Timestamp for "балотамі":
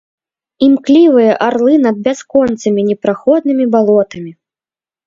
3.79-4.31